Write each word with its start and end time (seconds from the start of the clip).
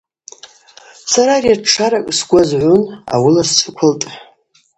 Сара 1.11 1.31
ари 1.37 1.49
атшшаракӏ 1.55 2.11
сгвы 2.17 2.39
азгӏвун, 2.43 2.81
ауыла 3.13 3.43
сджвыквылтӏ. 3.49 4.05